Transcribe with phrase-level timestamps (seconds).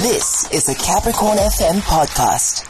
[0.00, 2.66] This is a Capricorn FM podcast.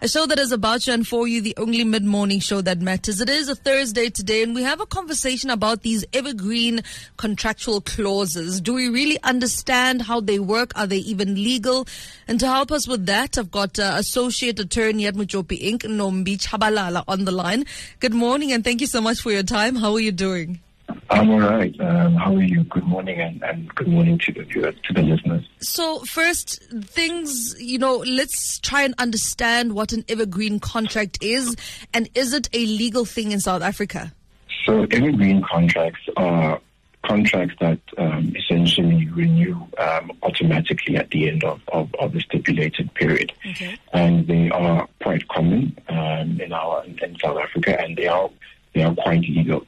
[0.00, 2.80] A show that is about to and for you, the only mid morning show that
[2.80, 3.20] matters.
[3.20, 6.80] It is a Thursday today, and we have a conversation about these evergreen
[7.18, 8.62] contractual clauses.
[8.62, 10.72] Do we really understand how they work?
[10.74, 11.86] Are they even legal?
[12.26, 16.38] And to help us with that, I've got uh, Associate Attorney at Motjopi Inc., Nombhi
[16.38, 17.66] Chabalala, on the line.
[18.00, 19.76] Good morning, and thank you so much for your time.
[19.76, 20.60] How are you doing?
[21.10, 21.74] I'm all right.
[21.80, 22.64] Um, how are you?
[22.64, 25.48] Good morning, and, and good morning to the viewers, to the listeners.
[25.60, 31.54] So, first things, you know, let's try and understand what an evergreen contract is,
[31.92, 34.12] and is it a legal thing in South Africa?
[34.64, 36.60] So, evergreen contracts are
[37.04, 42.92] contracts that um, essentially renew um, automatically at the end of, of, of the stipulated
[42.94, 43.32] period.
[43.50, 43.76] Okay.
[43.92, 48.30] And they are quite common um, in our in South Africa, and they are
[48.74, 49.66] they are quite legal.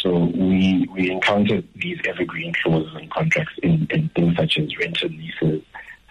[0.00, 5.10] So we we encountered these evergreen clauses and contracts in, in things such as rental
[5.10, 5.62] leases,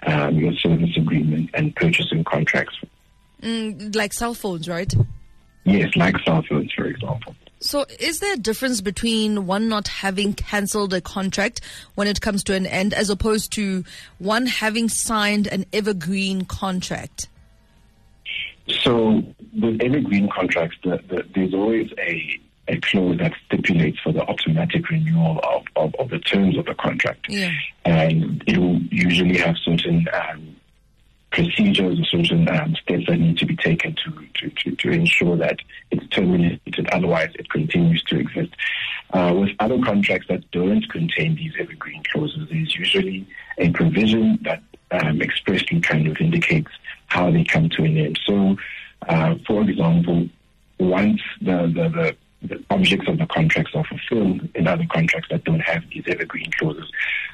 [0.04, 2.78] um, your service agreement, and purchasing contracts.
[3.42, 4.94] Mm, like cell phones, right?
[5.64, 7.36] Yes, like cell phones, for example.
[7.62, 11.62] So, is there a difference between one not having cancelled a contract
[11.96, 13.84] when it comes to an end, as opposed to
[14.18, 17.28] one having signed an evergreen contract?
[18.68, 19.24] So,
[19.60, 24.90] with evergreen contracts, the, the, there's always a a clause that stipulates for the automatic
[24.90, 27.26] renewal of, of, of the terms of the contract.
[27.28, 27.52] Yeah.
[27.84, 30.56] And it will usually have certain um,
[31.32, 35.36] procedures or certain um, steps that need to be taken to, to, to, to, ensure
[35.38, 35.60] that
[35.92, 38.54] it's terminated, otherwise it continues to exist.
[39.12, 44.62] Uh, with other contracts that don't contain these evergreen clauses, there's usually a provision that
[44.92, 46.72] um, expressly kind of indicates
[47.08, 48.20] how they come to an end.
[48.26, 48.58] So,
[49.08, 50.30] uh, for example,
[50.80, 55.44] once the, the, the the objects of the contracts are fulfilled in other contracts that
[55.44, 56.90] don't have these evergreen clauses.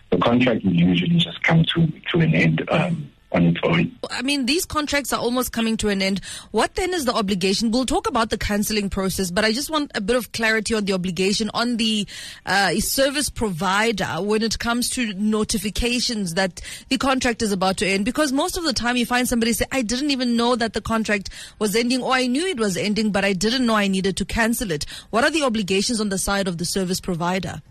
[0.09, 3.91] The contract usually just come to, to an end um, on its own.
[4.09, 6.21] I mean, these contracts are almost coming to an end.
[6.51, 7.69] What then is the obligation?
[7.69, 10.85] We'll talk about the cancelling process, but I just want a bit of clarity on
[10.85, 12.07] the obligation on the
[12.45, 18.05] uh, service provider when it comes to notifications that the contract is about to end.
[18.05, 20.81] Because most of the time you find somebody say, I didn't even know that the
[20.81, 21.29] contract
[21.59, 24.25] was ending or I knew it was ending, but I didn't know I needed to
[24.25, 24.85] cancel it.
[25.09, 27.61] What are the obligations on the side of the service provider?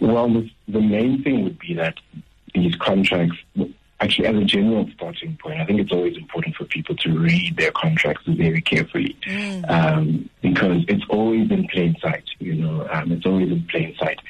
[0.00, 1.94] Well, the main thing would be that
[2.54, 3.36] these contracts
[4.00, 7.56] actually, as a general starting point, I think it's always important for people to read
[7.56, 9.70] their contracts very carefully mm.
[9.70, 12.24] um, because it's always in plain sight.
[12.38, 14.20] You know, um, it's always in plain sight.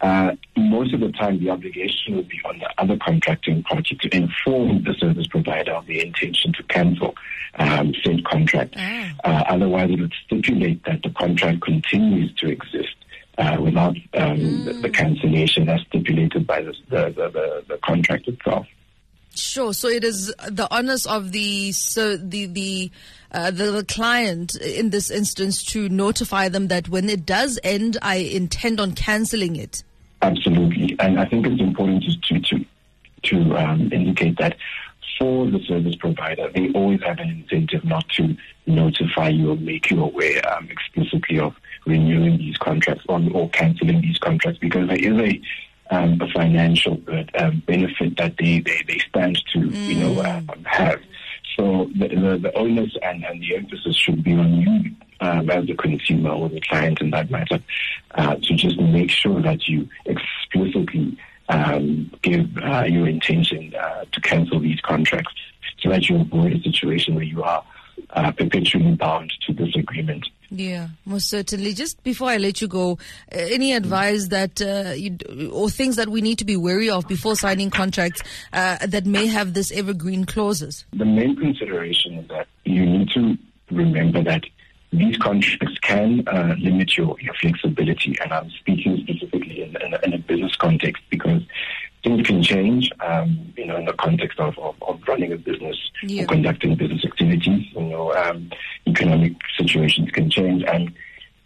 [0.00, 4.16] Uh, most of the time, the obligation would be on the other contracting party to
[4.16, 7.14] inform the service provider of the intention to cancel
[7.58, 8.74] um, said contract.
[8.76, 9.14] Ah.
[9.24, 12.94] Uh, otherwise, it would stipulate that the contract continues to exist.
[13.38, 14.64] Uh, without um, mm.
[14.64, 18.66] the, the, cancellation as stipulated by the, the, the, the contract itself.
[19.38, 19.72] Sure.
[19.74, 22.90] So it is the onus of the so the the,
[23.32, 27.98] uh, the the client in this instance to notify them that when it does end,
[28.02, 29.82] I intend on cancelling it.
[30.22, 32.64] Absolutely, and I think it's important to to
[33.24, 34.56] to um, indicate that
[35.18, 38.36] for the service provider, they always have an incentive not to
[38.66, 41.54] notify you or make you aware um, explicitly of
[41.86, 45.40] renewing these contracts or, or cancelling these contracts because there is a
[45.90, 47.00] um, a financial
[47.38, 49.86] um, benefit that they, they, they stand to, mm.
[49.86, 51.00] you know, um, have.
[51.56, 55.66] So the, the, the onus and, and the emphasis should be on you um, as
[55.66, 57.60] the consumer or the client in that matter
[58.14, 61.16] uh, to just make sure that you explicitly
[61.48, 65.32] um, give uh, your intention uh, to cancel these contracts
[65.78, 67.64] so that you avoid a situation where you are
[68.10, 70.28] uh, perpetually bound to this agreement.
[70.50, 71.72] Yeah, most certainly.
[71.72, 75.18] Just before I let you go, uh, any advice that uh, you,
[75.50, 79.26] or things that we need to be wary of before signing contracts uh, that may
[79.26, 80.84] have this evergreen clauses?
[80.92, 83.36] The main consideration is that you need to
[83.70, 84.44] remember that
[84.92, 90.12] these contracts can uh, limit your, your flexibility, and I'm speaking specifically in, in, in
[90.12, 91.42] a business context because
[92.06, 95.76] things can change, um, you know, in the context of, of, of running a business
[96.04, 96.22] Yeah.
[96.22, 97.66] or conducting business activities.
[97.72, 98.50] You know, um,
[98.86, 100.92] economic situations can change, and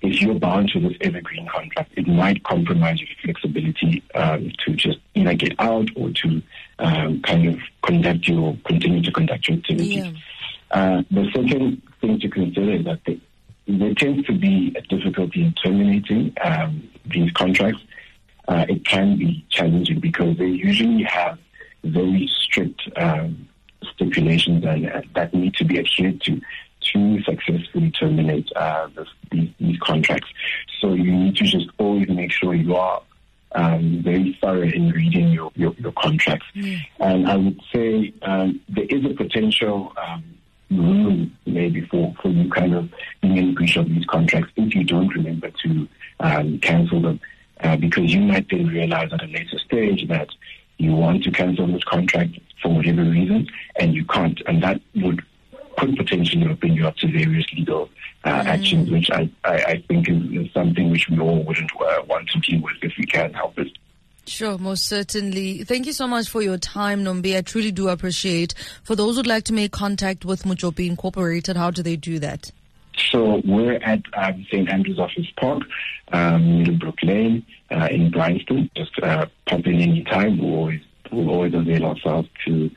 [0.03, 4.99] if you're bound to this evergreen contract, it might compromise your flexibility um, to just
[5.15, 6.43] either get out or to
[6.79, 9.97] um, kind of conduct your continue to conduct your activities.
[9.97, 10.13] Yeah.
[10.71, 13.19] Uh, the second thing to consider is that the,
[13.67, 17.81] there tends to be a difficulty in terminating um, these contracts.
[18.51, 21.39] Uh, it can be challenging because they usually have
[21.85, 23.49] very strict um,
[23.95, 26.41] stipulations and, uh, that need to be adhered to
[26.93, 30.29] to successfully terminate uh, this, these, these contracts.
[30.81, 33.03] So you need to just always make sure you are
[33.53, 36.47] um, very thorough in reading your, your, your contracts.
[36.99, 40.25] And I would say um, there is a potential um,
[40.71, 42.89] room maybe for, for you kind of
[43.21, 45.89] being in breach of these contracts if you don't remember to
[46.21, 47.21] um, cancel them.
[47.63, 50.29] Uh, because you might then realize at a later stage that
[50.79, 53.47] you want to cancel this contract for whatever reason
[53.79, 54.41] and you can't.
[54.47, 55.23] And that would
[55.77, 57.89] could potentially open you up to various legal
[58.25, 58.45] uh, mm.
[58.45, 62.29] actions, which I, I, I think is, is, something which we all wouldn't uh, want
[62.29, 63.69] to deal with if we can help it.
[64.27, 65.65] Sure, most certainly.
[65.65, 67.37] Thank you so much for your time, Nombhi.
[67.37, 68.55] I truly do appreciate.
[68.83, 72.53] For those who'd like to make contact with Motjopi Incorporated, how do they do that?
[73.11, 74.69] So we're at um, St.
[74.69, 75.63] Andrew's Office Park,
[76.13, 78.71] um, Middlebrook Lane uh, in Bryanston.
[78.77, 80.39] Just uh, pop in any time.
[80.39, 80.81] We'll always
[81.11, 82.71] we'll always avail ourselves to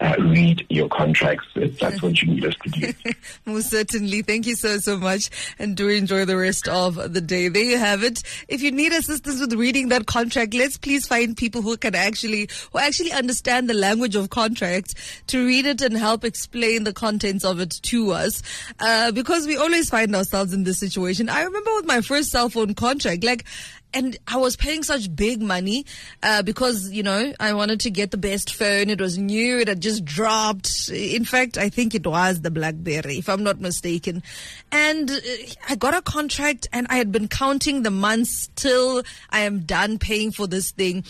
[0.00, 2.92] uh, read your contracts if that's what you need us to do.
[3.46, 4.22] Most certainly.
[4.22, 5.30] Thank you so, so much.
[5.58, 7.48] And do enjoy the rest of the day.
[7.48, 8.22] There you have it.
[8.48, 12.48] If you need assistance with reading that contract, let's please find people who can actually,
[12.72, 14.94] who actually understand the language of contracts
[15.28, 18.42] to read it and help explain the contents of it to us.
[18.78, 21.28] Uh, because we always find ourselves in this situation.
[21.28, 23.44] I remember with my first cell phone contract, like,
[23.92, 25.84] and I was paying such big money
[26.22, 28.90] uh, because you know I wanted to get the best phone.
[28.90, 29.58] It was new.
[29.58, 30.90] It had just dropped.
[30.90, 34.22] In fact, I think it was the BlackBerry, if I'm not mistaken.
[34.70, 35.20] And uh,
[35.68, 39.98] I got a contract, and I had been counting the months till I am done
[39.98, 41.04] paying for this thing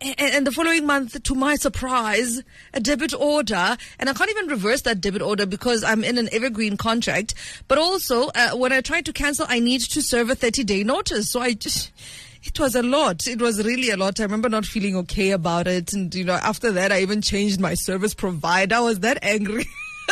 [0.00, 4.82] and the following month, to my surprise, a debit order, and I can't even reverse
[4.82, 7.34] that debit order because I'm in an evergreen contract.
[7.68, 10.84] But also, uh, when I tried to cancel, I need to serve a 30 day
[10.84, 11.30] notice.
[11.30, 11.92] So I just,
[12.42, 13.26] it was a lot.
[13.26, 14.20] It was really a lot.
[14.20, 15.92] I remember not feeling okay about it.
[15.92, 18.76] And, you know, after that, I even changed my service provider.
[18.76, 19.66] I was that angry.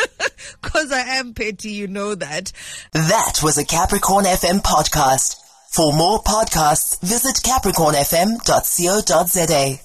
[0.63, 2.53] Cause I am petty, you know that.
[2.93, 5.37] That was a Capricorn FM podcast.
[5.71, 9.81] For more podcasts, visit capricornfm.co.za.